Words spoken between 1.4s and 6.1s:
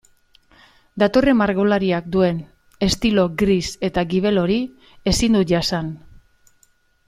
margolariak duen estilo gris eta gibel hori ezin dut jasan.